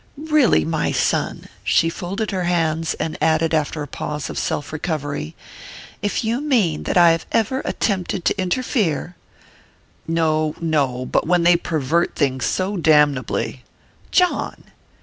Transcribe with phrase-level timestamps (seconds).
[0.17, 5.35] "Really, my son!" She folded her hands, and added after a pause of self recovery:
[6.01, 9.15] "If you mean that I have ever attempted to interfere"
[10.07, 13.63] "No, no: but when they pervert things so damnably"
[14.11, 14.63] "John!"